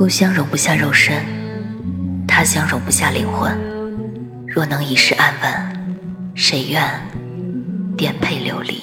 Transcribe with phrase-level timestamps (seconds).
[0.00, 1.22] 故乡容不下肉身
[2.26, 3.54] 他乡容不下灵魂。
[4.46, 6.82] 若能一世安稳谁愿
[7.98, 8.82] 颠沛流离？